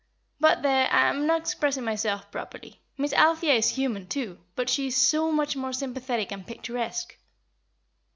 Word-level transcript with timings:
But, 0.39 0.63
there, 0.63 0.87
I 0.91 1.09
am 1.09 1.27
not 1.27 1.41
expressing 1.41 1.83
myself 1.83 2.31
properly. 2.31 2.81
Miss 2.97 3.13
Althea 3.13 3.53
is 3.53 3.69
human, 3.69 4.07
too, 4.07 4.39
but 4.55 4.67
she 4.67 4.87
is 4.87 4.95
so 4.97 5.31
much 5.31 5.55
more 5.55 5.73
sympathetic 5.73 6.31
and 6.31 6.43
picturesque." 6.47 7.15